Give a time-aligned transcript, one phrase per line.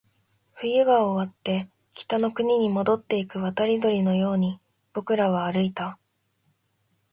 [0.55, 4.59] 冬が終わって、北の国に戻っていく渡り鳥のように
[4.93, 5.99] 僕らは歩いた